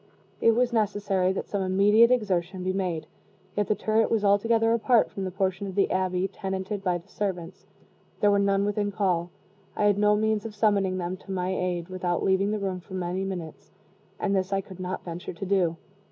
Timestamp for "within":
8.65-8.91